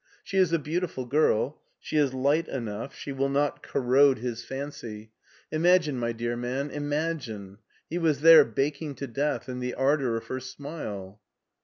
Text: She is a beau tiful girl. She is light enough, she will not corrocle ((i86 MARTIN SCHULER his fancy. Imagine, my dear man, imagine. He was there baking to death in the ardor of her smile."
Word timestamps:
She 0.23 0.37
is 0.39 0.51
a 0.51 0.57
beau 0.57 0.79
tiful 0.79 1.05
girl. 1.05 1.61
She 1.79 1.95
is 1.97 2.11
light 2.11 2.47
enough, 2.47 2.95
she 2.95 3.11
will 3.11 3.29
not 3.29 3.61
corrocle 3.61 4.15
((i86 4.15 4.15
MARTIN 4.15 4.15
SCHULER 4.15 4.21
his 4.29 4.43
fancy. 4.43 5.11
Imagine, 5.51 5.99
my 5.99 6.11
dear 6.11 6.35
man, 6.35 6.71
imagine. 6.71 7.59
He 7.87 7.99
was 7.99 8.21
there 8.21 8.43
baking 8.43 8.95
to 8.95 9.05
death 9.05 9.47
in 9.47 9.59
the 9.59 9.75
ardor 9.75 10.17
of 10.17 10.25
her 10.25 10.39
smile." 10.39 11.21